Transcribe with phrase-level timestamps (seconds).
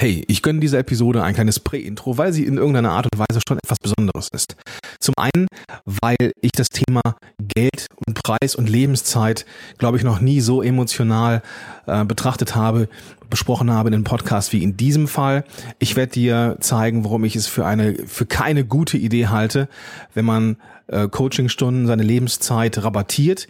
[0.00, 3.40] Hey, ich gönne dieser Episode ein kleines Prä-Intro, weil sie in irgendeiner Art und Weise
[3.48, 4.54] schon etwas Besonderes ist.
[5.00, 5.48] Zum einen,
[5.84, 7.00] weil ich das Thema
[7.40, 9.44] Geld und Preis und Lebenszeit,
[9.78, 11.42] glaube ich, noch nie so emotional
[11.86, 12.88] äh, betrachtet habe,
[13.30, 15.44] besprochen habe in einem Podcast wie in diesem Fall.
[15.78, 19.68] Ich werde dir zeigen, warum ich es für eine, für keine gute Idee halte,
[20.14, 20.56] wenn man
[20.88, 23.46] äh, Coachingstunden, seine Lebenszeit rabattiert.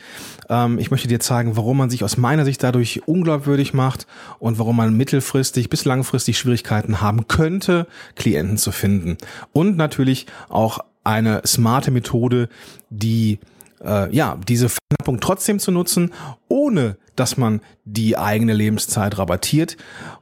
[0.48, 4.06] Ähm, ich möchte dir zeigen, warum man sich aus meiner Sicht dadurch unglaubwürdig macht
[4.38, 7.86] und warum man mittelfristig bis langfristig Schwierigkeiten haben könnte,
[8.16, 9.16] Klienten zu finden.
[9.52, 12.48] Und natürlich auch eine smarte Methode,
[12.90, 13.38] die
[13.84, 16.12] äh, ja, diese Verknappung trotzdem zu nutzen,
[16.48, 19.76] ohne dass man die eigene Lebenszeit rabattiert.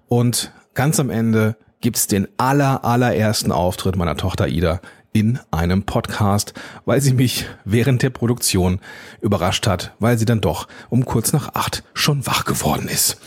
[0.09, 4.81] Und ganz am Ende gibt's den aller, allerersten Auftritt meiner Tochter Ida
[5.13, 6.53] in einem Podcast,
[6.85, 8.81] weil sie mich während der Produktion
[9.23, 13.19] überrascht hat, weil sie dann doch um kurz nach acht schon wach geworden ist.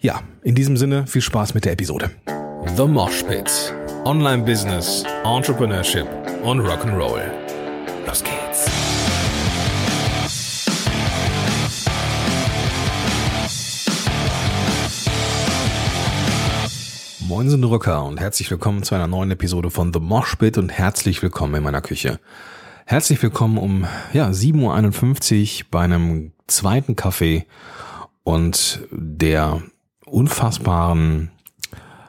[0.00, 2.10] Ja, in diesem Sinne viel Spaß mit der Episode.
[2.76, 3.74] The Mosh Pit.
[4.04, 6.06] Online Business, Entrepreneurship
[6.42, 7.22] und Rock'n'Roll.
[8.06, 8.22] Los
[17.32, 21.22] Moinsen Rücker und herzlich willkommen zu einer neuen Episode von The Mosh Pit und herzlich
[21.22, 22.20] willkommen in meiner Küche.
[22.84, 27.46] Herzlich willkommen um ja, 7.51 Uhr bei einem zweiten Kaffee
[28.22, 29.62] und der
[30.04, 31.30] unfassbaren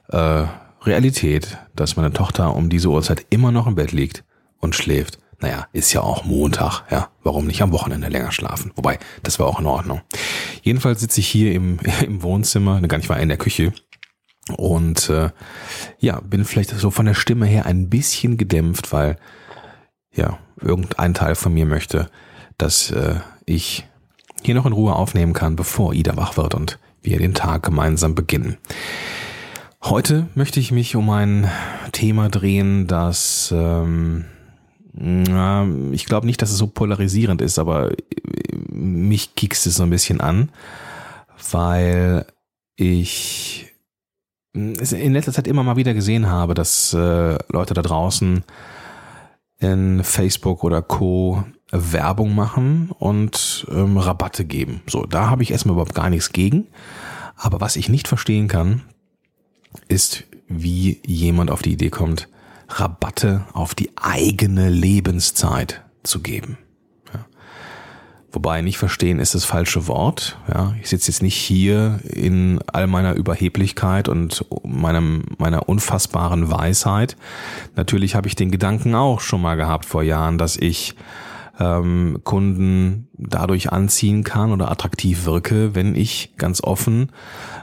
[0.09, 0.43] äh,
[0.81, 4.25] Realität, dass meine Tochter um diese Uhrzeit immer noch im Bett liegt
[4.59, 5.19] und schläft.
[5.39, 7.07] Naja, ist ja auch Montag, ja.
[7.23, 8.73] Warum nicht am Wochenende länger schlafen?
[8.75, 10.01] Wobei, das war auch in Ordnung.
[10.63, 13.71] Jedenfalls sitze ich hier im, im Wohnzimmer, gar nicht mal in der Küche
[14.57, 15.29] und äh,
[15.99, 19.17] ja, bin vielleicht so von der Stimme her ein bisschen gedämpft, weil
[20.13, 22.09] ja, irgendein Teil von mir möchte,
[22.57, 23.87] dass äh, ich
[24.43, 28.15] hier noch in Ruhe aufnehmen kann, bevor Ida wach wird und wir den Tag gemeinsam
[28.15, 28.57] beginnen.
[29.81, 31.49] Heute möchte ich mich um ein
[31.91, 34.25] Thema drehen, das ähm,
[34.93, 37.91] na, ich glaube nicht, dass es so polarisierend ist, aber
[38.71, 40.49] mich kickst es so ein bisschen an,
[41.51, 42.25] weil
[42.75, 43.72] ich
[44.53, 48.43] in letzter Zeit immer mal wieder gesehen habe, dass äh, Leute da draußen
[49.59, 51.43] in Facebook oder Co.
[51.71, 54.81] Werbung machen und ähm, Rabatte geben.
[54.87, 56.67] So, da habe ich erstmal überhaupt gar nichts gegen.
[57.35, 58.83] Aber was ich nicht verstehen kann,
[59.87, 62.29] ist, wie jemand auf die Idee kommt,
[62.69, 66.57] Rabatte auf die eigene Lebenszeit zu geben.
[68.33, 70.39] Wobei nicht verstehen ist das falsche Wort.
[70.51, 77.15] Ja, ich sitze jetzt nicht hier in all meiner Überheblichkeit und meinem, meiner unfassbaren Weisheit.
[77.75, 80.95] Natürlich habe ich den Gedanken auch schon mal gehabt vor Jahren, dass ich
[81.59, 87.11] ähm, Kunden dadurch anziehen kann oder attraktiv wirke, wenn ich ganz offen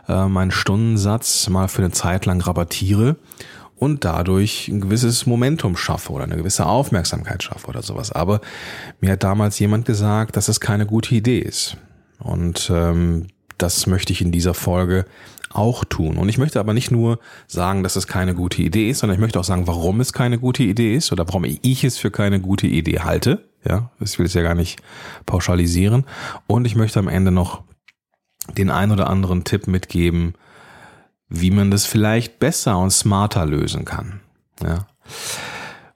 [0.08, 3.16] äh, meinen Stundensatz mal für eine Zeit lang rabattiere
[3.80, 8.12] und dadurch ein gewisses Momentum schaffe oder eine gewisse Aufmerksamkeit schaffe oder sowas.
[8.12, 8.42] Aber
[9.00, 11.78] mir hat damals jemand gesagt, dass es keine gute Idee ist.
[12.18, 15.06] Und ähm, das möchte ich in dieser Folge
[15.48, 16.18] auch tun.
[16.18, 19.20] Und ich möchte aber nicht nur sagen, dass es keine gute Idee ist, sondern ich
[19.20, 22.38] möchte auch sagen, warum es keine gute Idee ist oder warum ich es für keine
[22.38, 23.48] gute Idee halte.
[23.66, 24.82] Ja, ich will es ja gar nicht
[25.24, 26.04] pauschalisieren.
[26.46, 27.62] Und ich möchte am Ende noch
[28.58, 30.34] den ein oder anderen Tipp mitgeben,
[31.30, 34.20] wie man das vielleicht besser und smarter lösen kann.
[34.62, 34.86] Ja.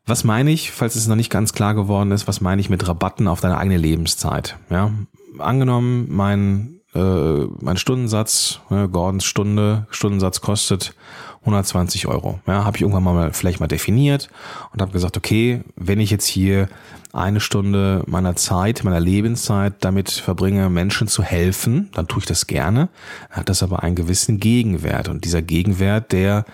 [0.06, 2.86] Was meine ich, falls es noch nicht ganz klar geworden ist, was meine ich mit
[2.86, 4.56] Rabatten auf deine eigene Lebenszeit?
[4.70, 4.92] Ja,
[5.38, 10.94] angenommen, mein, äh, mein Stundensatz, äh, Gordons Stunde, Stundensatz kostet
[11.40, 12.38] 120 Euro.
[12.46, 14.30] Ja, habe ich irgendwann mal vielleicht mal definiert
[14.72, 16.68] und habe gesagt, okay, wenn ich jetzt hier
[17.14, 22.46] eine Stunde meiner Zeit, meiner Lebenszeit damit verbringe, Menschen zu helfen, dann tue ich das
[22.46, 22.88] gerne,
[23.30, 25.08] hat das aber einen gewissen Gegenwert.
[25.08, 26.44] Und dieser Gegenwert, der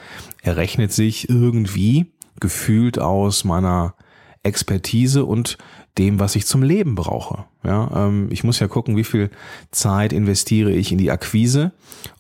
[0.43, 3.95] errechnet sich irgendwie gefühlt aus meiner
[4.43, 5.59] Expertise und
[5.99, 7.45] dem, was ich zum Leben brauche.
[7.65, 9.31] Ja, ähm, ich muss ja gucken, wie viel
[9.71, 11.73] Zeit investiere ich in die Akquise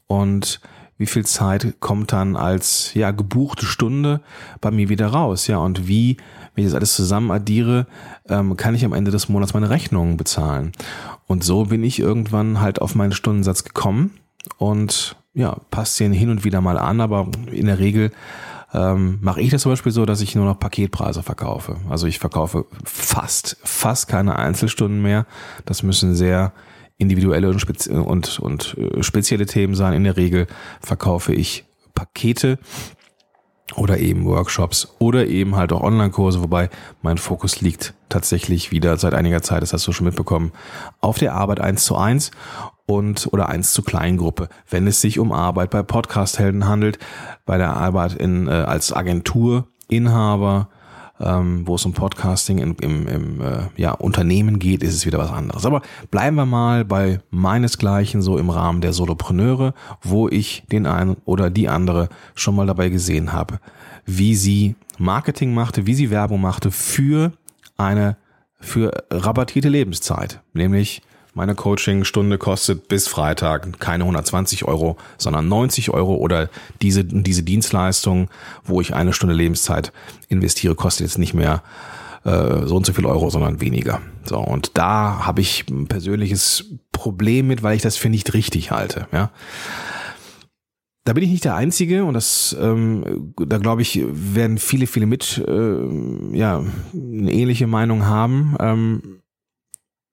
[0.06, 0.60] und
[0.98, 4.20] wie viel Zeit kommt dann als ja gebuchte Stunde
[4.60, 6.18] bei mir wieder raus, ja und wie
[6.60, 7.86] wenn ich das alles zusammen addiere,
[8.28, 10.72] ähm, kann ich am Ende des Monats meine Rechnungen bezahlen.
[11.27, 14.18] Und so bin ich irgendwann halt auf meinen Stundensatz gekommen
[14.59, 18.10] und ja, passt den hin und wieder mal an, aber in der Regel
[18.74, 21.77] ähm, mache ich das zum Beispiel so, dass ich nur noch Paketpreise verkaufe.
[21.89, 25.27] Also ich verkaufe fast, fast keine Einzelstunden mehr.
[25.65, 26.53] Das müssen sehr
[26.98, 29.95] individuelle und, spezi und, und äh, spezielle Themen sein.
[29.95, 30.47] In der Regel
[30.80, 31.65] verkaufe ich
[31.95, 32.59] Pakete
[33.76, 36.70] oder eben Workshops oder eben halt auch Online-Kurse, wobei
[37.02, 40.52] mein Fokus liegt tatsächlich wieder seit einiger Zeit, das hast du schon mitbekommen,
[41.00, 42.30] auf der Arbeit eins zu eins.
[42.86, 46.98] und oder eins zu Kleingruppe, wenn es sich um Arbeit bei Podcast-Helden handelt,
[47.46, 50.68] bei der Arbeit in, äh, als Agenturinhaber,
[51.20, 55.18] ähm, wo es um Podcasting im, im, im äh, ja, Unternehmen geht, ist es wieder
[55.18, 55.66] was anderes.
[55.66, 61.16] Aber bleiben wir mal bei meinesgleichen, so im Rahmen der Solopreneure, wo ich den einen
[61.24, 63.60] oder die andere schon mal dabei gesehen habe,
[64.06, 67.32] wie sie Marketing machte, wie sie Werbung machte für
[67.76, 68.16] eine
[68.62, 71.02] für rabattierte Lebenszeit, nämlich
[71.41, 76.51] meine Coaching-Stunde kostet bis Freitag keine 120 Euro, sondern 90 Euro oder
[76.83, 78.28] diese, diese Dienstleistung,
[78.63, 79.91] wo ich eine Stunde Lebenszeit
[80.28, 81.63] investiere, kostet jetzt nicht mehr
[82.25, 84.03] äh, so und so viel Euro, sondern weniger.
[84.27, 88.71] So, und da habe ich ein persönliches Problem mit, weil ich das für nicht richtig
[88.71, 89.07] halte.
[89.10, 89.31] Ja.
[91.04, 95.07] Da bin ich nicht der Einzige und das, ähm, da glaube ich, werden viele, viele
[95.07, 98.57] mit, äh, ja, eine ähnliche Meinung haben.
[98.60, 99.19] Ähm,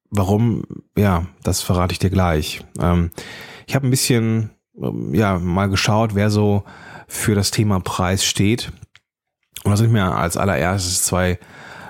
[0.10, 0.64] Warum?
[0.98, 2.62] Ja, das verrate ich dir gleich.
[2.80, 3.12] Ähm,
[3.66, 4.52] ich habe ein bisschen,
[4.82, 6.64] ähm, ja, mal geschaut, wer so
[7.08, 8.72] für das Thema Preis steht.
[9.64, 11.40] Und da sind mir als allererstes zwei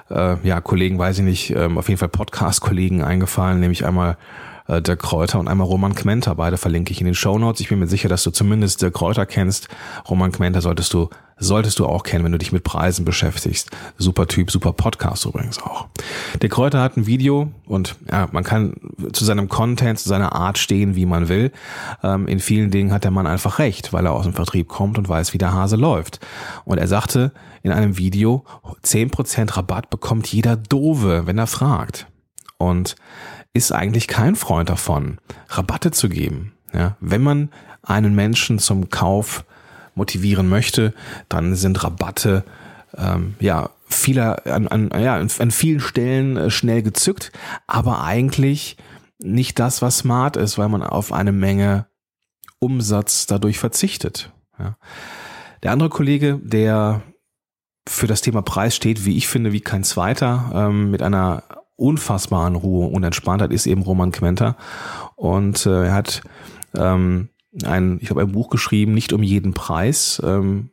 [0.09, 4.17] äh, ja, Kollegen, weiß ich nicht, ähm, auf jeden Fall Podcast-Kollegen eingefallen, nämlich einmal
[4.67, 6.35] äh, Dirk Kräuter und einmal Roman Kmenter.
[6.35, 7.61] Beide verlinke ich in den Show Notes.
[7.61, 9.67] Ich bin mir sicher, dass du zumindest Dirk Kräuter kennst.
[10.09, 11.09] Roman Kmenter solltest du
[11.39, 13.69] solltest du auch kennen, wenn du dich mit Preisen beschäftigst.
[13.97, 15.87] Super Typ, super Podcast übrigens auch.
[16.41, 18.73] Der Kräuter hat ein Video und ja, man kann
[19.13, 21.51] zu seinem Content, zu seiner Art stehen, wie man will.
[22.03, 24.97] Ähm, in vielen Dingen hat der Mann einfach recht, weil er aus dem Vertrieb kommt
[24.97, 26.19] und weiß, wie der Hase läuft.
[26.65, 27.31] Und er sagte
[27.63, 28.43] in einem Video,
[28.83, 32.07] 10% Rabatt bekommt jeder Dove, wenn er fragt.
[32.57, 32.95] Und
[33.57, 35.17] ist eigentlich kein Freund davon,
[35.49, 36.53] Rabatte zu geben.
[36.73, 37.49] Ja, wenn man
[37.81, 39.45] einen Menschen zum Kauf
[39.95, 40.93] motivieren möchte,
[41.29, 42.43] dann sind Rabatte
[42.95, 47.31] ähm, ja vieler an, an, ja, an vielen Stellen äh, schnell gezückt,
[47.67, 48.77] aber eigentlich
[49.19, 51.87] nicht das, was smart ist, weil man auf eine Menge
[52.59, 54.31] Umsatz dadurch verzichtet.
[54.59, 54.77] Ja.
[55.63, 57.01] Der andere Kollege, der
[57.87, 61.43] für das Thema Preis steht, wie ich finde, wie kein zweiter, ähm, mit einer
[61.77, 64.57] unfassbaren Ruhe und Entspanntheit ist eben Roman Quenter.
[65.15, 66.21] Und äh, er hat
[66.75, 67.29] ähm,
[67.63, 70.21] ein, ich habe ein Buch geschrieben, nicht um jeden Preis.
[70.25, 70.69] Ähm,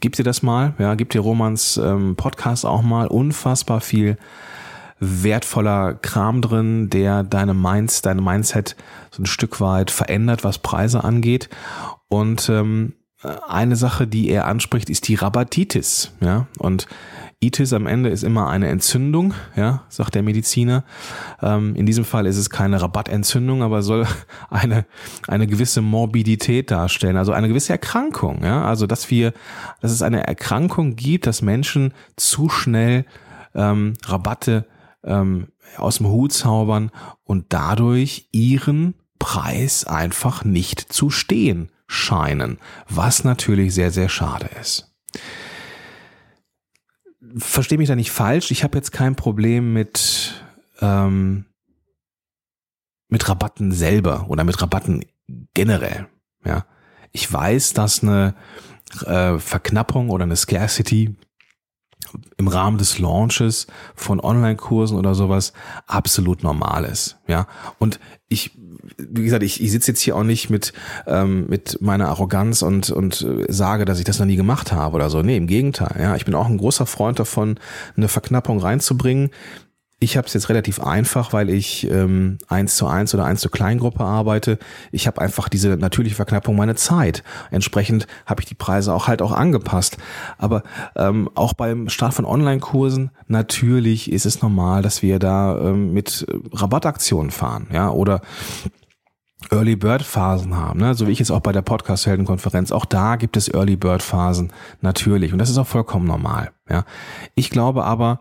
[0.00, 3.06] gib dir das mal, ja, gib dir Romans ähm, Podcast auch mal.
[3.06, 4.18] Unfassbar viel
[4.98, 8.76] wertvoller Kram drin, der deine Minds, dein Mindset
[9.10, 11.48] so ein Stück weit verändert, was Preise angeht.
[12.08, 12.94] Und ähm,
[13.48, 16.12] eine Sache, die er anspricht, ist die Rabatitis.
[16.20, 16.86] Ja, und
[17.42, 20.84] Itis am Ende ist immer eine Entzündung, ja, sagt der Mediziner.
[21.42, 24.06] Ähm, in diesem Fall ist es keine Rabattentzündung, aber soll
[24.50, 24.86] eine,
[25.26, 28.64] eine gewisse Morbidität darstellen, also eine gewisse Erkrankung, ja.
[28.64, 29.32] Also, dass wir,
[29.80, 33.06] dass es eine Erkrankung gibt, dass Menschen zu schnell
[33.54, 34.66] ähm, Rabatte
[35.02, 36.92] ähm, aus dem Hut zaubern
[37.24, 42.58] und dadurch ihren Preis einfach nicht zu stehen scheinen,
[42.88, 44.92] was natürlich sehr, sehr schade ist
[47.36, 48.50] verstehe mich da nicht falsch.
[48.50, 50.44] Ich habe jetzt kein Problem mit,
[50.80, 51.46] ähm,
[53.08, 55.04] mit Rabatten selber oder mit Rabatten
[55.54, 56.08] generell.
[56.44, 56.66] Ja,
[57.12, 58.34] ich weiß, dass eine
[59.04, 61.16] äh, Verknappung oder eine Scarcity
[62.36, 65.52] im Rahmen des Launches von Online-Kursen oder sowas
[65.86, 67.18] absolut normal ist.
[67.26, 67.46] Ja,
[67.78, 68.58] und ich
[68.96, 70.72] wie gesagt, ich, ich sitze jetzt hier auch nicht mit,
[71.06, 74.96] ähm, mit meiner Arroganz und, und äh, sage, dass ich das noch nie gemacht habe
[74.96, 75.22] oder so.
[75.22, 76.00] Nee, im Gegenteil.
[76.00, 77.58] Ja, ich bin auch ein großer Freund davon,
[77.96, 79.30] eine Verknappung reinzubringen.
[80.02, 83.48] Ich habe es jetzt relativ einfach, weil ich ähm, eins zu eins oder eins zu
[83.48, 84.58] Kleingruppe arbeite.
[84.90, 87.22] Ich habe einfach diese natürliche Verknappung meine Zeit.
[87.52, 89.98] Entsprechend habe ich die Preise auch halt auch angepasst.
[90.38, 90.64] Aber
[90.96, 96.26] ähm, auch beim Start von Online-Kursen natürlich ist es normal, dass wir da ähm, mit
[96.52, 98.22] Rabattaktionen fahren, ja oder
[99.50, 100.94] Early Bird Phasen haben, ne?
[100.94, 102.72] so wie ich jetzt auch bei der Podcast Heldenkonferenz.
[102.72, 106.50] Auch da gibt es Early Bird Phasen natürlich und das ist auch vollkommen normal.
[106.68, 106.84] Ja,
[107.36, 108.18] ich glaube aber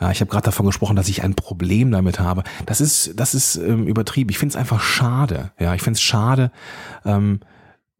[0.00, 2.42] ja, ich habe gerade davon gesprochen, dass ich ein Problem damit habe.
[2.66, 4.30] Das ist, das ist ähm, übertrieben.
[4.30, 5.52] Ich finde es einfach schade.
[5.58, 6.50] Ja, ich finde es schade.
[7.04, 7.40] Ähm,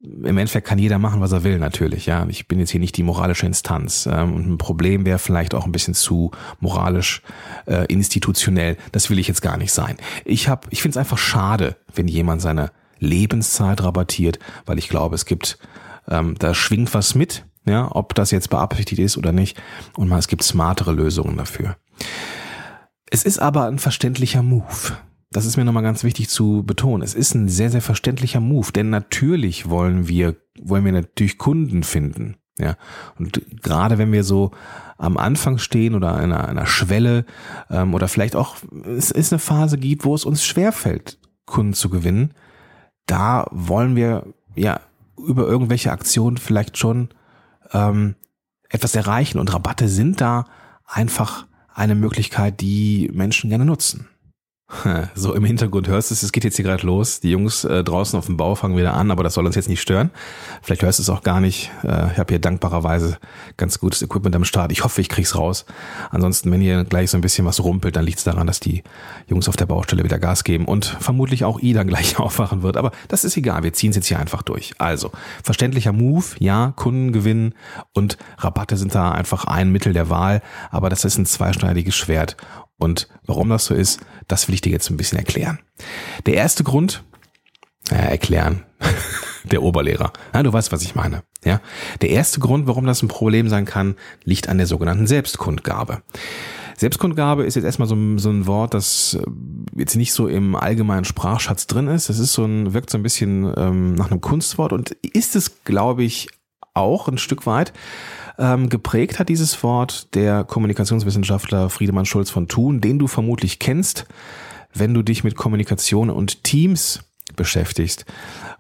[0.01, 2.07] Im Endeffekt kann jeder machen, was er will, natürlich.
[2.07, 4.09] Ja, ich bin jetzt hier nicht die moralische Instanz.
[4.11, 7.21] Ähm, und ein Problem wäre vielleicht auch ein bisschen zu moralisch
[7.67, 8.79] äh, institutionell.
[8.93, 9.99] Das will ich jetzt gar nicht sein.
[10.25, 15.15] Ich habe, ich finde es einfach schade, wenn jemand seine Lebenszeit rabattiert, weil ich glaube,
[15.15, 15.59] es gibt,
[16.09, 19.61] ähm, da schwingt was mit ja, ob das jetzt beabsichtigt ist oder nicht.
[19.97, 21.77] Und mal, es gibt smartere Lösungen dafür.
[23.11, 24.97] Es ist aber ein verständlicher Move.
[25.33, 27.03] Das ist mir nochmal ganz wichtig zu betonen.
[27.03, 31.83] Es ist ein sehr, sehr verständlicher Move, denn natürlich wollen wir, wollen wir natürlich Kunden
[31.83, 32.37] finden.
[32.59, 32.77] Ja,
[33.19, 34.51] und gerade wenn wir so
[34.99, 37.25] am Anfang stehen oder einer, einer Schwelle
[37.71, 41.89] ähm, oder vielleicht auch es ist eine Phase gibt, wo es uns schwerfällt, Kunden zu
[41.89, 42.35] gewinnen,
[43.07, 44.81] da wollen wir ja
[45.17, 47.09] über irgendwelche Aktionen vielleicht schon
[47.73, 48.15] ähm,
[48.69, 50.45] etwas erreichen und Rabatte sind da
[50.85, 54.09] einfach eine Möglichkeit, die Menschen gerne nutzen.
[55.15, 57.21] So im Hintergrund hörst du es, es geht jetzt hier gerade los.
[57.21, 59.69] Die Jungs äh, draußen auf dem Bau fangen wieder an, aber das soll uns jetzt
[59.69, 60.11] nicht stören.
[60.63, 61.71] Vielleicht hörst du es auch gar nicht.
[61.83, 63.19] Äh, ich habe hier dankbarerweise
[63.57, 64.73] ganz gutes Equipment am Start.
[64.73, 65.65] Ich hoffe, ich krieg's raus.
[66.11, 68.83] Ansonsten, wenn hier gleich so ein bisschen was rumpelt, dann liegt es daran, dass die
[69.27, 72.77] Jungs auf der Baustelle wieder Gas geben und vermutlich auch I dann gleich aufwachen wird.
[72.77, 74.73] Aber das ist egal, wir ziehen es jetzt hier einfach durch.
[74.79, 75.11] Also,
[75.43, 77.55] verständlicher Move, ja, Kunden gewinnen
[77.93, 82.37] und Rabatte sind da einfach ein Mittel der Wahl, aber das ist ein zweischneidiges Schwert.
[82.81, 85.61] Und warum das so ist, das will ich dir jetzt ein bisschen erklären.
[86.27, 87.05] Der erste Grund,
[87.91, 88.65] äh, erklären,
[89.45, 90.13] der Oberlehrer.
[90.35, 91.23] Ja, du weißt, was ich meine.
[91.45, 91.61] Ja,
[92.01, 96.03] der erste Grund, warum das ein Problem sein kann, liegt an der sogenannten Selbstkundgabe.
[96.77, 99.31] Selbstkundgabe ist jetzt erstmal so, ein, so ein Wort, das äh,
[99.77, 102.09] jetzt nicht so im allgemeinen Sprachschatz drin ist.
[102.09, 105.63] Das ist so ein, wirkt so ein bisschen ähm, nach einem Kunstwort und ist es,
[105.65, 106.29] glaube ich,
[106.75, 107.73] auch ein Stück weit.
[108.39, 114.07] Ähm, geprägt hat dieses Wort der Kommunikationswissenschaftler Friedemann Schulz von Thun, den du vermutlich kennst,
[114.73, 117.10] wenn du dich mit Kommunikation und Teams
[117.41, 118.05] beschäftigst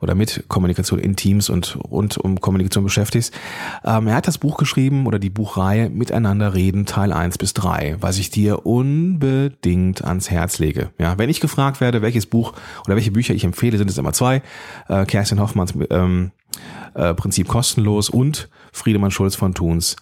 [0.00, 3.34] oder mit Kommunikation in Teams und rund um Kommunikation beschäftigst.
[3.84, 7.98] Ähm, er hat das Buch geschrieben oder die Buchreihe Miteinander reden Teil 1 bis 3,
[8.00, 10.92] was ich dir unbedingt ans Herz lege.
[10.98, 12.54] Ja, wenn ich gefragt werde, welches Buch
[12.86, 14.40] oder welche Bücher ich empfehle, sind es immer zwei.
[14.88, 16.30] Äh, Kerstin Hoffmanns ähm,
[16.94, 19.96] äh, Prinzip kostenlos und Friedemann Schulz von Thuns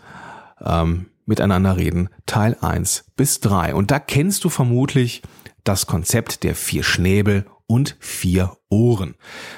[0.64, 3.74] ähm, Miteinander reden, Teil 1 bis 3.
[3.74, 5.22] Und da kennst du vermutlich
[5.64, 9.14] das Konzept der vier Schnäbel und vier Ohren.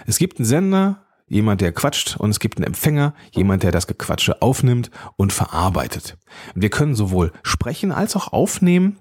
[0.06, 3.86] Es gibt einen Sender, jemand, der quatscht, und es gibt einen Empfänger, jemand, der das
[3.86, 6.18] Gequatsche aufnimmt und verarbeitet.
[6.54, 8.98] Wir können sowohl sprechen als auch aufnehmen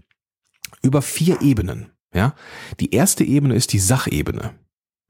[0.81, 1.91] über vier Ebenen.
[2.13, 2.33] Ja,
[2.79, 4.55] die erste Ebene ist die Sachebene.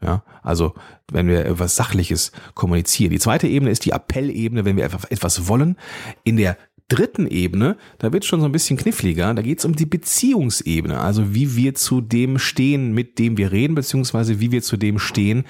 [0.01, 0.75] Ja, also
[1.12, 3.12] wenn wir etwas Sachliches kommunizieren.
[3.12, 5.75] Die zweite Ebene ist die Appellebene, wenn wir etwas wollen.
[6.24, 6.58] In der
[6.89, 11.00] dritten Ebene, da wird schon so ein bisschen kniffliger, da geht es um die Beziehungsebene,
[11.00, 15.00] also wie wir zu dem stehen, mit dem wir reden, beziehungsweise wie wir zu dem
[15.00, 15.46] stehen,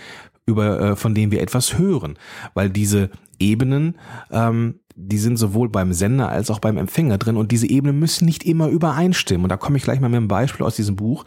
[0.45, 2.17] über, äh, von dem wir etwas hören.
[2.53, 3.95] Weil diese Ebenen,
[4.31, 8.25] ähm, die sind sowohl beim Sender als auch beim Empfänger drin und diese Ebenen müssen
[8.25, 9.43] nicht immer übereinstimmen.
[9.45, 11.23] Und da komme ich gleich mal mit einem Beispiel aus diesem Buch.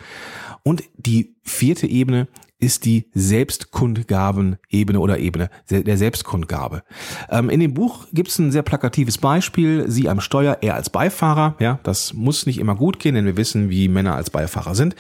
[0.62, 2.28] Und die vierte Ebene
[2.62, 6.84] ist die Selbstkundgaben-Ebene oder Ebene der Selbstkundgabe.
[7.28, 9.90] Ähm, in dem Buch gibt es ein sehr plakatives Beispiel.
[9.90, 11.56] Sie am Steuer, er als Beifahrer.
[11.58, 14.94] Ja, das muss nicht immer gut gehen, denn wir wissen, wie Männer als Beifahrer sind.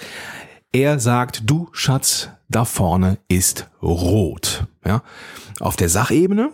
[0.72, 4.66] Er sagt, du Schatz, da vorne ist rot.
[4.84, 5.02] Ja,
[5.60, 6.50] auf der Sachebene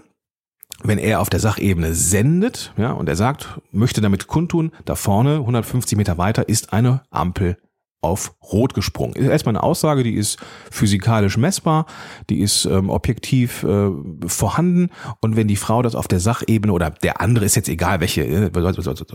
[0.85, 5.39] wenn er auf der Sachebene sendet, ja, und er sagt, möchte damit kundtun, da vorne,
[5.39, 7.57] 150 Meter weiter, ist eine Ampel
[8.01, 9.15] auf Rot gesprungen.
[9.15, 10.39] Ist erstmal eine Aussage, die ist
[10.71, 11.87] physikalisch messbar,
[12.31, 13.91] die ist ähm, objektiv äh,
[14.27, 14.91] vorhanden.
[15.21, 18.23] Und wenn die Frau das auf der Sachebene oder der andere ist jetzt egal welche,
[18.23, 18.51] äh,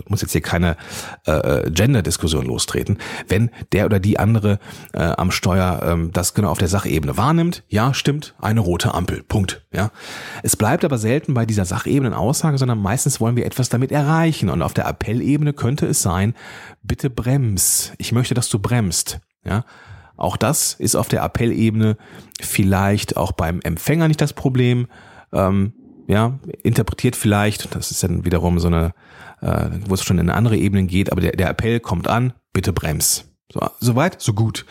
[0.08, 0.76] muss jetzt hier keine
[1.26, 2.98] äh, äh, Gender-Diskussion lostreten,
[3.28, 4.58] wenn der oder die andere
[4.92, 9.22] äh, am Steuer äh, das genau auf der Sachebene wahrnimmt, ja, stimmt, eine rote Ampel,
[9.22, 9.64] Punkt.
[9.72, 9.90] Ja,
[10.44, 14.48] Es bleibt aber selten bei dieser Sachebenen-Aussage, sondern meistens wollen wir etwas damit erreichen.
[14.48, 16.34] Und auf der Appellebene könnte es sein,
[16.84, 19.20] bitte brems, ich möchte, dass du bremst bremst.
[19.44, 19.64] Ja,
[20.16, 21.96] auch das ist auf der Appellebene
[22.40, 24.86] vielleicht auch beim Empfänger nicht das Problem.
[25.32, 25.72] Ähm,
[26.06, 28.92] ja, interpretiert vielleicht, das ist dann wiederum so eine,
[29.40, 32.72] äh, wo es schon in andere Ebenen geht, aber der, der Appell kommt an, bitte
[32.72, 33.24] brems.
[33.52, 34.66] So, soweit, so gut.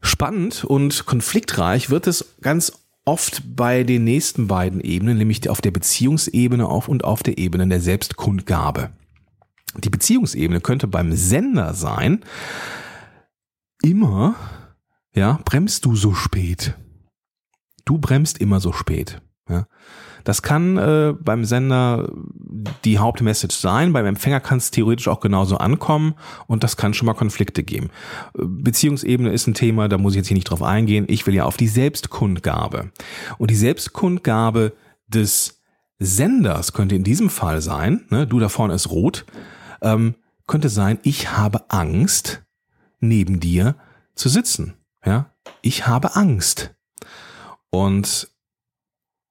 [0.00, 2.72] Spannend und konfliktreich wird es ganz
[3.04, 7.66] oft bei den nächsten beiden Ebenen, nämlich auf der Beziehungsebene auf und auf der Ebene
[7.68, 8.90] der Selbstkundgabe.
[9.78, 12.24] Die Beziehungsebene könnte beim Sender sein,
[13.82, 14.34] immer,
[15.14, 16.74] ja, bremst du so spät.
[17.84, 19.20] Du bremst immer so spät.
[19.48, 19.66] Ja.
[20.24, 22.10] Das kann äh, beim Sender
[22.84, 26.14] die Hauptmessage sein, beim Empfänger kann es theoretisch auch genauso ankommen
[26.46, 27.88] und das kann schon mal Konflikte geben.
[28.34, 31.06] Beziehungsebene ist ein Thema, da muss ich jetzt hier nicht drauf eingehen.
[31.08, 32.90] Ich will ja auf die Selbstkundgabe.
[33.38, 34.74] Und die Selbstkundgabe
[35.08, 35.62] des
[35.98, 39.26] Senders könnte in diesem Fall sein, ne, du da vorne ist rot,
[39.82, 40.14] ähm,
[40.46, 42.42] könnte sein, ich habe Angst,
[43.00, 43.76] neben dir
[44.14, 44.74] zu sitzen.
[45.04, 46.74] Ja, ich habe Angst.
[47.70, 48.30] Und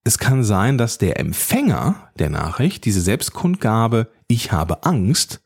[0.04, 5.42] es kann sein, dass der Empfänger der Nachricht diese Selbstkundgabe ich habe Angst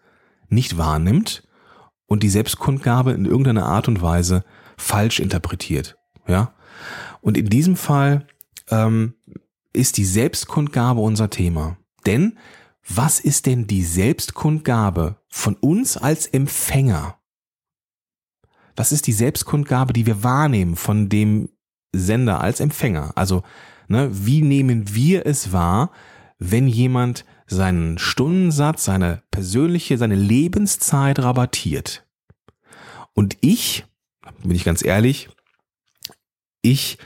[0.49, 1.47] nicht wahrnimmt
[2.05, 4.43] und die Selbstkundgabe in irgendeiner Art und Weise
[4.77, 5.97] falsch interpretiert.
[6.27, 6.53] Ja,
[7.21, 8.27] und in diesem Fall
[8.69, 9.15] ähm,
[9.73, 11.77] ist die Selbstkundgabe unser Thema.
[12.05, 12.37] Denn
[12.87, 17.17] was ist denn die Selbstkundgabe von uns als Empfänger?
[18.75, 21.49] Was ist die Selbstkundgabe, die wir wahrnehmen von dem
[21.93, 23.13] Sender, als Empfänger.
[23.15, 23.43] Also,
[23.87, 25.91] ne, wie nehmen wir es wahr,
[26.39, 32.05] wenn jemand seinen Stundensatz, seine persönliche, seine Lebenszeit rabattiert?
[33.13, 33.85] Und ich,
[34.41, 35.29] bin ich ganz ehrlich,
[36.63, 36.97] ich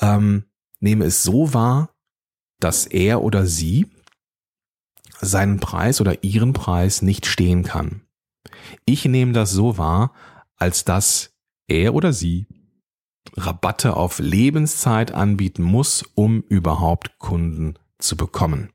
[0.00, 0.44] ähm,
[0.80, 1.90] nehme es so wahr,
[2.58, 3.86] dass er oder sie
[5.20, 8.02] seinen Preis oder ihren Preis nicht stehen kann.
[8.84, 10.12] Ich nehme das so wahr,
[10.56, 11.34] als dass
[11.66, 12.46] er oder sie
[13.36, 18.70] Rabatte auf Lebenszeit anbieten muss, um überhaupt Kunden zu bekommen.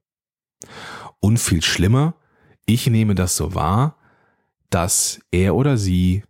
[1.20, 2.16] Und viel schlimmer,
[2.66, 3.98] ich nehme das so wahr,
[4.70, 6.24] dass er oder sie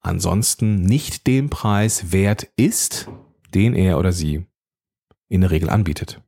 [0.00, 3.08] ansonsten nicht den Preis wert ist,
[3.54, 4.46] den er oder sie
[5.28, 6.20] in der Regel anbietet.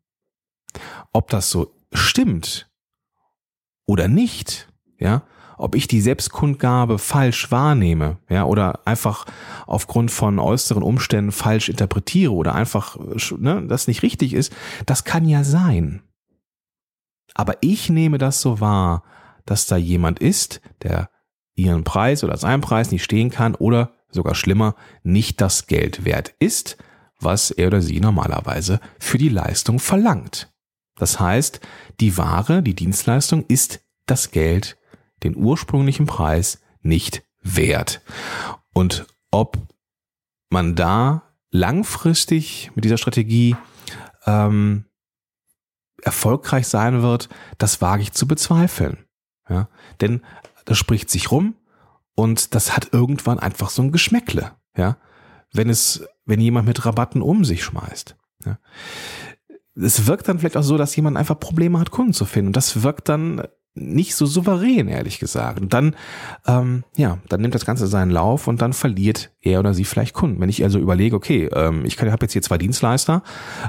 [1.13, 2.71] Ob das so stimmt
[3.87, 9.27] oder nicht, ja, ob ich die Selbstkundgabe falsch wahrnehme, ja, oder einfach
[9.67, 12.97] aufgrund von äußeren Umständen falsch interpretiere oder einfach
[13.39, 14.53] ne, das nicht richtig ist,
[14.87, 16.03] das kann ja sein.
[17.35, 19.03] Aber ich nehme das so wahr,
[19.45, 21.11] dass da jemand ist, der
[21.55, 26.35] ihren Preis oder seinen Preis nicht stehen kann oder sogar schlimmer, nicht das Geld wert
[26.39, 26.77] ist,
[27.21, 30.53] was er oder sie normalerweise für die Leistung verlangt.
[30.97, 31.61] Das heißt,
[32.01, 34.77] die Ware, die Dienstleistung ist das Geld
[35.23, 38.03] den ursprünglichen Preis nicht wert.
[38.73, 39.59] Und ob
[40.51, 43.57] man da langfristig mit dieser Strategie
[44.27, 44.85] ähm,
[46.03, 47.29] erfolgreich sein wird,
[47.59, 49.05] das wage ich zu bezweifeln.
[49.49, 49.69] Ja?
[50.01, 50.23] Denn
[50.65, 51.55] das spricht sich rum
[52.15, 54.53] und das hat irgendwann einfach so ein Geschmäckle.
[54.77, 54.97] Ja?
[55.53, 58.17] Wenn es, wenn jemand mit Rabatten um sich schmeißt.
[58.45, 58.59] Ja?
[59.77, 62.49] Es wirkt dann vielleicht auch so, dass jemand einfach Probleme hat, Kunden zu finden.
[62.49, 63.43] Und das wirkt dann
[63.75, 65.61] nicht so souverän, ehrlich gesagt.
[65.61, 65.97] Und dann,
[66.47, 70.15] ähm, ja, dann nimmt das Ganze seinen Lauf und dann verliert er oder sie vielleicht
[70.15, 70.41] Kunden.
[70.41, 73.23] Wenn ich also überlege, okay, ähm, ich habe jetzt hier zwei Dienstleister,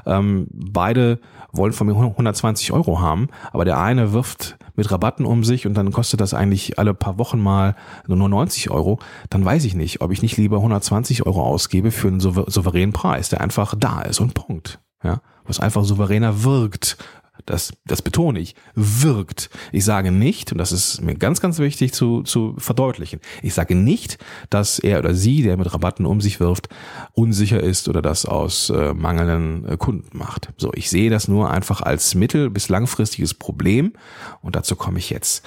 [0.05, 1.19] ähm, beide
[1.51, 5.73] wollen von mir 120 Euro haben, aber der eine wirft mit Rabatten um sich und
[5.75, 7.75] dann kostet das eigentlich alle paar Wochen mal
[8.07, 12.09] nur 90 Euro, dann weiß ich nicht, ob ich nicht lieber 120 Euro ausgebe für
[12.09, 14.79] einen souveränen Preis, der einfach da ist und Punkt.
[15.03, 16.97] Ja, was einfach souveräner wirkt
[17.45, 19.49] das, das betone ich, wirkt.
[19.71, 23.75] Ich sage nicht, und das ist mir ganz, ganz wichtig zu, zu verdeutlichen, ich sage
[23.75, 24.17] nicht,
[24.49, 26.69] dass er oder sie, der mit Rabatten um sich wirft,
[27.13, 30.49] unsicher ist oder das aus äh, mangelnden äh, Kunden macht.
[30.57, 33.93] So, ich sehe das nur einfach als mittel- bis langfristiges Problem
[34.41, 35.45] und dazu komme ich jetzt.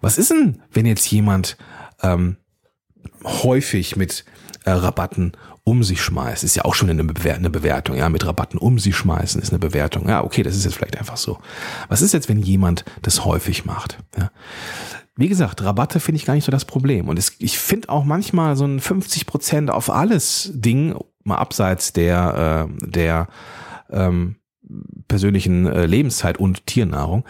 [0.00, 1.56] Was ist denn, wenn jetzt jemand
[2.02, 2.36] ähm,
[3.24, 4.24] häufig mit
[4.68, 5.32] äh, Rabatten
[5.64, 9.40] um sich schmeißt, ist ja auch schon eine, Bewertung, ja, mit Rabatten um sich schmeißen
[9.40, 10.08] ist eine Bewertung.
[10.08, 11.38] Ja, okay, das ist jetzt vielleicht einfach so.
[11.88, 13.98] Was ist jetzt, wenn jemand das häufig macht?
[14.16, 14.30] Ja?
[15.16, 17.08] Wie gesagt, Rabatte finde ich gar nicht so das Problem.
[17.08, 21.92] Und es, ich finde auch manchmal so ein 50 Prozent auf alles Ding, mal abseits
[21.92, 23.28] der, äh, der
[23.90, 24.36] ähm,
[25.08, 27.24] persönlichen äh, Lebenszeit und Tiernahrung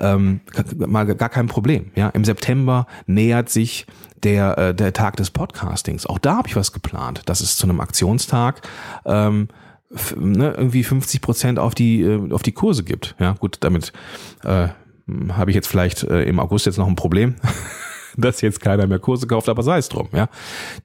[0.00, 0.40] ähm,
[0.76, 1.90] mal gar kein Problem.
[1.94, 3.86] Ja, im September nähert sich
[4.22, 6.06] der, äh, der Tag des Podcastings.
[6.06, 8.62] Auch da habe ich was geplant, dass es zu einem Aktionstag
[9.04, 9.48] ähm,
[10.16, 13.16] ne, irgendwie 50 Prozent auf die äh, auf die Kurse gibt.
[13.18, 13.92] Ja, gut, damit
[14.44, 14.68] äh,
[15.30, 17.34] habe ich jetzt vielleicht äh, im August jetzt noch ein Problem,
[18.16, 20.08] dass jetzt keiner mehr Kurse kauft, aber sei es drum.
[20.12, 20.28] Ja,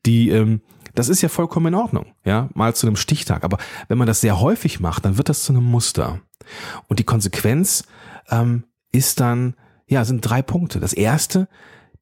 [0.06, 0.62] die ähm,
[0.98, 3.44] das ist ja vollkommen in Ordnung, ja, mal zu einem Stichtag.
[3.44, 6.22] Aber wenn man das sehr häufig macht, dann wird das zu einem Muster.
[6.88, 7.84] Und die Konsequenz
[8.30, 9.54] ähm, ist dann,
[9.86, 10.80] ja, sind drei Punkte.
[10.80, 11.48] Das erste,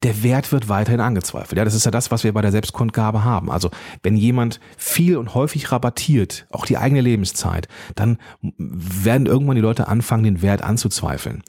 [0.02, 1.58] der Wert wird weiterhin angezweifelt.
[1.58, 3.50] Ja, das ist ja das, was wir bei der Selbstkundgabe haben.
[3.50, 3.70] Also
[4.02, 8.16] wenn jemand viel und häufig rabattiert, auch die eigene Lebenszeit, dann
[8.56, 11.42] werden irgendwann die Leute anfangen, den Wert anzuzweifeln,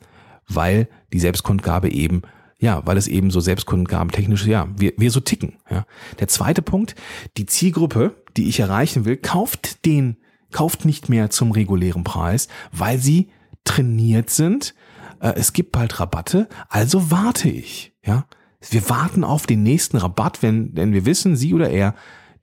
[0.50, 2.24] weil die Selbstkundgabe eben
[2.60, 5.58] ja, weil es eben so Selbstkundgaben technisch, ja, wir, wir so ticken.
[5.70, 5.86] Ja.
[6.20, 6.96] Der zweite Punkt,
[7.38, 10.18] die Zielgruppe, die ich erreichen will, kauft den,
[10.52, 13.30] kauft nicht mehr zum regulären Preis, weil sie
[13.64, 14.74] trainiert sind.
[15.20, 17.94] Äh, es gibt bald Rabatte, also warte ich.
[18.04, 18.26] Ja,
[18.70, 21.94] wir warten auf den nächsten Rabatt, wenn, wenn wir wissen, sie oder er,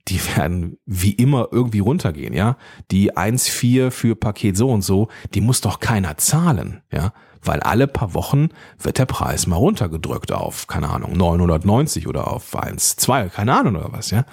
[0.07, 2.57] die werden wie immer irgendwie runtergehen, ja.
[2.91, 7.13] Die 1,4 für Paket so und so, die muss doch keiner zahlen, ja.
[7.41, 12.55] Weil alle paar Wochen wird der Preis mal runtergedrückt auf, keine Ahnung, 990 oder auf
[12.55, 14.25] 1,2, keine Ahnung oder was, ja.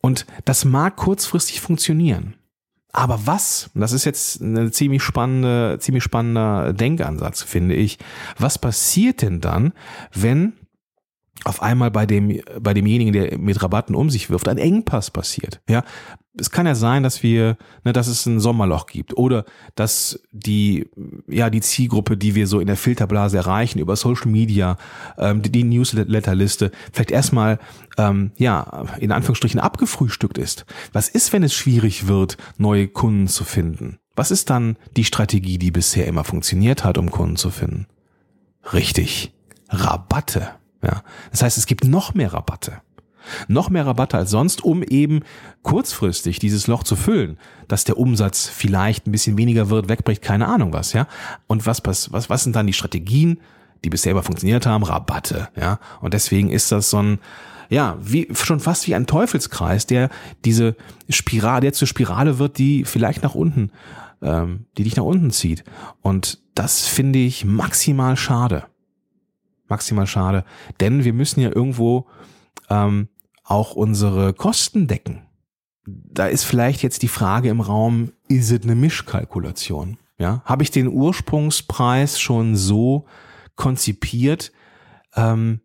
[0.00, 2.34] Und das mag kurzfristig funktionieren.
[2.92, 7.98] Aber was, das ist jetzt eine ziemlich spannende, ziemlich spannender Denkansatz, finde ich.
[8.38, 9.72] Was passiert denn dann,
[10.12, 10.54] wenn
[11.44, 15.60] auf einmal bei dem, bei demjenigen, der mit Rabatten um sich wirft, ein Engpass passiert.
[15.68, 15.84] Ja,
[16.38, 20.88] es kann ja sein, dass wir, ne, dass es ein Sommerloch gibt oder dass die,
[21.28, 24.76] ja, die Zielgruppe, die wir so in der Filterblase erreichen über Social Media,
[25.18, 27.58] ähm, die, die Newsletterliste, vielleicht erstmal,
[27.98, 30.66] ähm, ja, in Anführungsstrichen abgefrühstückt ist.
[30.92, 33.98] Was ist, wenn es schwierig wird, neue Kunden zu finden?
[34.14, 37.86] Was ist dann die Strategie, die bisher immer funktioniert hat, um Kunden zu finden?
[38.72, 39.32] Richtig,
[39.68, 40.59] Rabatte.
[40.82, 42.80] Ja, das heißt, es gibt noch mehr Rabatte.
[43.48, 45.20] Noch mehr Rabatte als sonst, um eben
[45.62, 47.38] kurzfristig dieses Loch zu füllen,
[47.68, 51.06] dass der Umsatz vielleicht ein bisschen weniger wird, wegbricht, keine Ahnung was, ja.
[51.46, 53.40] Und was, was, was, was sind dann die Strategien,
[53.84, 54.84] die bisher immer funktioniert haben?
[54.84, 55.78] Rabatte, ja.
[56.00, 57.18] Und deswegen ist das so ein,
[57.68, 60.08] ja, wie, schon fast wie ein Teufelskreis, der
[60.44, 60.76] diese
[61.10, 63.70] Spirale, der zur Spirale wird, die vielleicht nach unten,
[64.22, 65.62] ähm, die dich nach unten zieht.
[66.00, 68.64] Und das finde ich maximal schade
[69.70, 70.44] maximal schade.
[70.80, 72.06] Denn wir müssen ja irgendwo
[72.68, 73.08] ähm,
[73.44, 75.22] auch unsere Kosten decken.
[75.86, 79.98] Da ist vielleicht jetzt die Frage im Raum, ist es eine Mischkalkulation?
[80.18, 83.06] Ja, habe ich den Ursprungspreis schon so
[83.56, 84.52] konzipiert?
[85.16, 85.60] Ähm,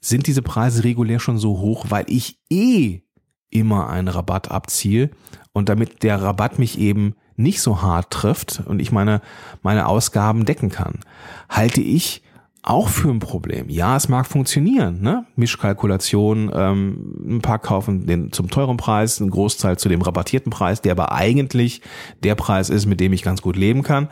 [0.00, 3.02] sind diese Preise regulär schon so hoch, weil ich eh
[3.50, 5.10] immer einen Rabatt abziehe
[5.52, 9.20] und damit der Rabatt mich eben nicht so hart trifft und ich meine,
[9.62, 11.00] meine Ausgaben decken kann,
[11.48, 12.22] halte ich
[12.62, 13.70] auch für ein Problem.
[13.70, 15.24] Ja, es mag funktionieren, ne?
[15.36, 20.82] Mischkalkulation, ähm, ein paar kaufen den zum teuren Preis, ein Großteil zu dem rabattierten Preis,
[20.82, 21.80] der aber eigentlich
[22.22, 24.08] der Preis ist, mit dem ich ganz gut leben kann.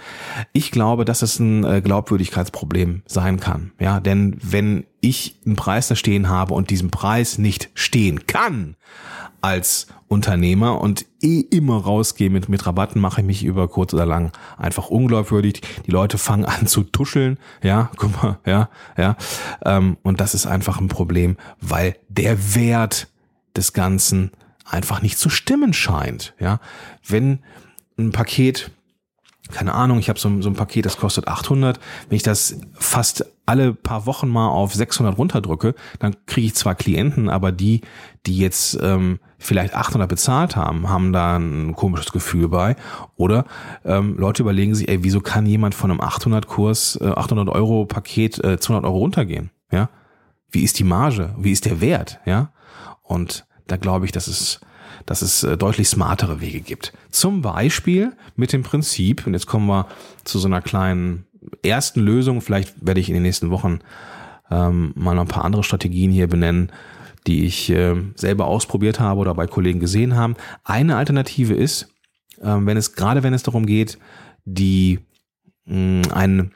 [0.52, 3.72] Ich glaube, dass es ein äh, Glaubwürdigkeitsproblem sein kann.
[3.78, 8.76] Ja, denn wenn ich einen Preis da stehen habe und diesen Preis nicht stehen kann,
[9.40, 14.06] als Unternehmer und eh immer rausgehe mit, mit Rabatten, mache ich mich über kurz oder
[14.06, 15.60] lang einfach unglaubwürdig.
[15.86, 19.16] Die Leute fangen an zu tuscheln, ja, guck mal, ja, ja.
[19.64, 23.08] Ähm, und das ist einfach ein Problem, weil der Wert
[23.56, 24.32] des Ganzen
[24.64, 26.60] einfach nicht zu stimmen scheint, ja.
[27.06, 27.40] Wenn
[27.98, 28.70] ein Paket
[29.52, 31.80] keine Ahnung, ich habe so, so ein Paket, das kostet 800.
[32.08, 36.74] Wenn ich das fast alle paar Wochen mal auf 600 runterdrücke, dann kriege ich zwar
[36.74, 37.80] Klienten, aber die,
[38.26, 42.76] die jetzt ähm, vielleicht 800 bezahlt haben, haben da ein komisches Gefühl bei.
[43.16, 43.46] Oder
[43.84, 47.86] ähm, Leute überlegen sich, ey, wieso kann jemand von einem 800 Kurs, äh, 800 Euro
[47.86, 49.50] Paket äh, 200 Euro runtergehen?
[49.72, 49.88] Ja,
[50.50, 51.34] wie ist die Marge?
[51.38, 52.20] Wie ist der Wert?
[52.26, 52.52] Ja,
[53.02, 54.60] und da glaube ich, dass es
[55.06, 56.92] dass es äh, deutlich smartere Wege gibt.
[57.10, 59.86] Zum Beispiel mit dem Prinzip, und jetzt kommen wir
[60.24, 61.26] zu so einer kleinen
[61.62, 63.80] ersten Lösung, vielleicht werde ich in den nächsten Wochen
[64.50, 66.70] ähm, mal noch ein paar andere Strategien hier benennen,
[67.26, 70.36] die ich äh, selber ausprobiert habe oder bei Kollegen gesehen haben.
[70.64, 71.88] Eine Alternative ist,
[72.40, 73.98] äh, wenn es gerade wenn es darum geht,
[74.44, 75.00] die
[75.66, 76.52] mh, ein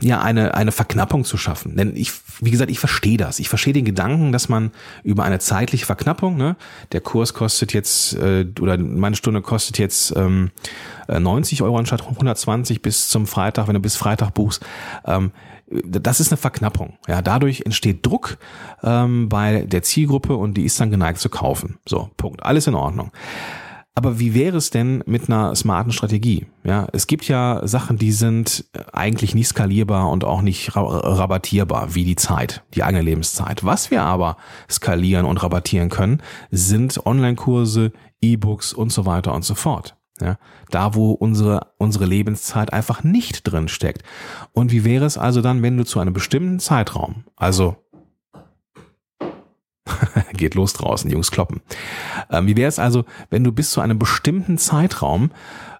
[0.00, 1.76] ja eine eine Verknappung zu schaffen.
[1.76, 3.38] Denn ich, wie gesagt, ich verstehe das.
[3.38, 4.70] Ich verstehe den Gedanken, dass man
[5.02, 6.56] über eine zeitliche Verknappung, ne,
[6.92, 10.50] der Kurs kostet jetzt äh, oder meine Stunde kostet jetzt ähm,
[11.08, 14.64] 90 äh, Euro anstatt 120 bis zum Freitag, wenn du bis Freitag buchst.
[15.04, 15.32] Ähm,
[15.84, 16.98] das ist eine Verknappung.
[17.08, 18.38] Ja, dadurch entsteht Druck
[18.82, 21.78] ähm, bei der Zielgruppe und die ist dann geneigt zu kaufen.
[21.86, 22.42] So, Punkt.
[22.42, 23.10] Alles in Ordnung.
[23.94, 26.46] Aber wie wäre es denn mit einer smarten Strategie?
[26.64, 32.04] Ja, es gibt ja Sachen, die sind eigentlich nicht skalierbar und auch nicht rabattierbar, wie
[32.04, 33.64] die Zeit, die eigene Lebenszeit.
[33.64, 34.38] Was wir aber
[34.70, 39.96] skalieren und rabattieren können, sind Online-Kurse, E-Books und so weiter und so fort.
[40.20, 40.38] Ja,
[40.70, 44.02] da, wo unsere, unsere Lebenszeit einfach nicht drin steckt.
[44.52, 47.76] Und wie wäre es also dann, wenn du zu einem bestimmten Zeitraum, also
[50.42, 51.60] geht los draußen, Jungs kloppen.
[52.28, 55.30] Ähm, wie wäre es also, wenn du bis zu einem bestimmten Zeitraum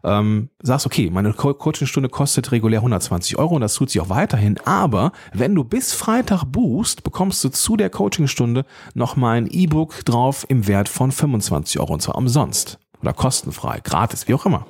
[0.05, 4.09] ähm, sagst, okay, meine Co Coachingstunde kostet regulär 120 Euro und das tut sich auch
[4.09, 10.05] weiterhin, aber wenn du bis Freitag buchst, bekommst du zu der Coachingstunde nochmal ein E-Book
[10.05, 14.67] drauf im Wert von 25 Euro und zwar umsonst oder kostenfrei, gratis, wie auch immer.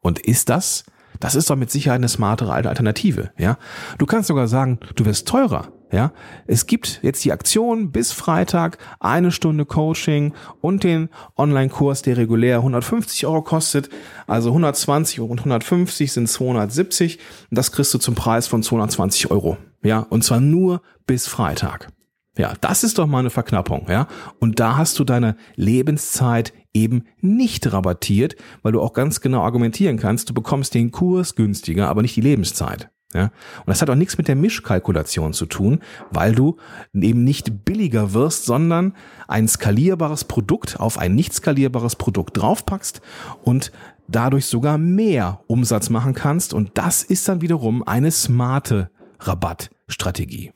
[0.00, 0.84] Und ist das
[1.20, 3.56] das ist doch mit Sicherheit eine smartere Alternative, ja.
[3.98, 6.12] Du kannst sogar sagen, du wirst teurer, ja,
[6.46, 12.56] es gibt jetzt die Aktion bis Freitag eine Stunde Coaching und den Online-Kurs, der regulär
[12.58, 13.88] 150 Euro kostet.
[14.26, 17.18] Also 120 und 150 sind 270.
[17.50, 19.56] Und das kriegst du zum Preis von 220 Euro.
[19.82, 21.88] Ja, und zwar nur bis Freitag.
[22.36, 24.08] Ja, das ist doch mal eine Verknappung, ja.
[24.40, 29.96] Und da hast du deine Lebenszeit eben nicht rabattiert, weil du auch ganz genau argumentieren
[29.96, 32.90] kannst, du bekommst den Kurs günstiger, aber nicht die Lebenszeit.
[33.14, 33.24] Ja?
[33.24, 36.56] Und das hat auch nichts mit der Mischkalkulation zu tun, weil du
[36.92, 38.94] eben nicht billiger wirst, sondern
[39.28, 43.00] ein skalierbares Produkt auf ein nicht skalierbares Produkt draufpackst
[43.42, 43.72] und
[44.08, 46.52] dadurch sogar mehr Umsatz machen kannst.
[46.52, 50.52] Und das ist dann wiederum eine smarte Rabattstrategie.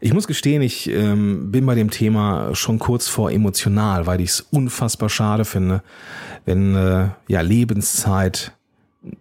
[0.00, 4.30] Ich muss gestehen, ich ähm, bin bei dem Thema schon kurz vor emotional, weil ich
[4.30, 5.82] es unfassbar schade finde,
[6.44, 8.52] wenn äh, ja Lebenszeit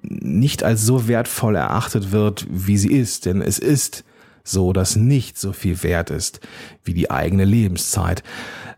[0.02, 3.26] nicht als so wertvoll erachtet wird, wie sie ist.
[3.26, 4.04] Denn es ist
[4.44, 6.42] so, dass nicht so viel wert ist
[6.84, 8.24] wie die eigene Lebenszeit.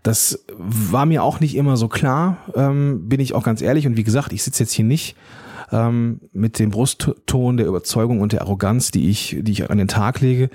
[0.04, 3.88] Das war mir auch nicht immer so klar, ähm, bin ich auch ganz ehrlich.
[3.88, 5.16] Und wie gesagt, ich sitze jetzt hier nicht
[5.72, 9.88] ähm, mit dem Brustton der Überzeugung und der Arroganz, die ich, die ich an den
[9.88, 10.50] Tag lege,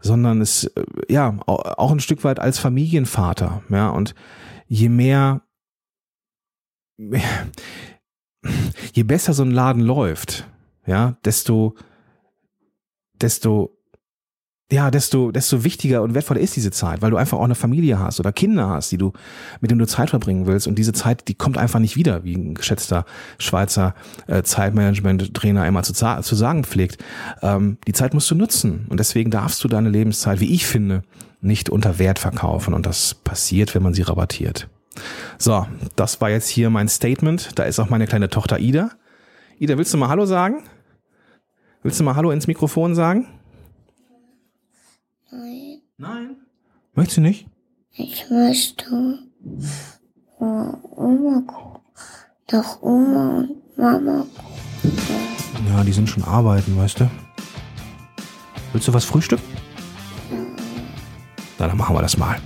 [0.00, 4.14] sondern es, äh, ja, auch ein Stück weit als Familienvater, ja, und
[4.66, 5.42] je mehr,
[8.92, 10.48] je besser so ein Laden läuft,
[10.86, 11.74] ja, desto,
[13.20, 13.76] desto
[14.70, 18.00] ja, desto, desto wichtiger und wertvoller ist diese Zeit, weil du einfach auch eine Familie
[18.00, 19.12] hast oder Kinder hast, die du,
[19.60, 20.66] mit denen du Zeit verbringen willst.
[20.66, 23.04] Und diese Zeit, die kommt einfach nicht wieder, wie ein geschätzter
[23.38, 23.94] Schweizer
[24.26, 27.02] äh, Zeitmanagement-Trainer immer zu, zu sagen pflegt.
[27.42, 28.86] Ähm, die Zeit musst du nutzen.
[28.88, 31.04] Und deswegen darfst du deine Lebenszeit, wie ich finde,
[31.40, 32.74] nicht unter Wert verkaufen.
[32.74, 34.68] Und das passiert, wenn man sie rabattiert.
[35.38, 37.58] So, das war jetzt hier mein Statement.
[37.58, 38.90] Da ist auch meine kleine Tochter Ida.
[39.58, 40.64] Ida, willst du mal Hallo sagen?
[41.82, 43.26] Willst du mal Hallo ins Mikrofon sagen?
[45.30, 45.82] Nein.
[45.98, 46.36] Nein.
[46.94, 47.46] Möchtest du nicht?
[47.92, 49.18] Ich möchte
[50.38, 51.82] Oma gucken.
[52.48, 54.96] Doch Oma und Mama gucken.
[55.68, 57.10] Ja, die sind schon arbeiten, weißt du.
[58.72, 59.44] Willst du was frühstücken?
[61.58, 62.38] Na, dann machen wir das mal.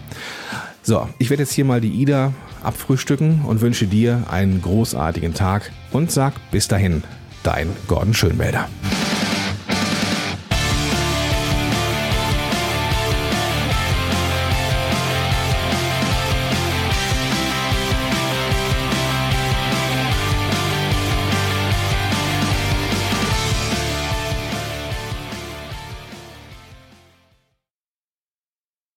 [0.91, 2.33] So, ich werde jetzt hier mal die Ida
[2.65, 7.05] abfrühstücken und wünsche dir einen großartigen Tag und sag bis dahin,
[7.45, 8.69] dein Gordon Schönwälder.